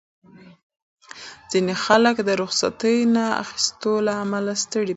[1.51, 4.89] ځینې خلک د رخصتۍ نه اخیستو له امله ستړي پاتې کېږي.